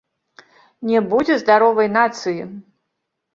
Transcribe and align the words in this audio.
Не 0.91 1.01
будзе 1.11 1.37
здаровай 1.43 1.91
нацыі. 1.99 2.41